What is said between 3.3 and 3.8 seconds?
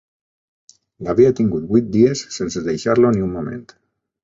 moment